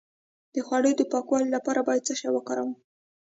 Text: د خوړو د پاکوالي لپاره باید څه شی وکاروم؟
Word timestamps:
د 0.53 0.55
خوړو 0.65 0.91
د 0.97 1.01
پاکوالي 1.11 1.47
لپاره 1.55 1.81
باید 1.87 2.05
څه 2.07 2.13
شی 2.19 2.29
وکاروم؟ 2.33 2.71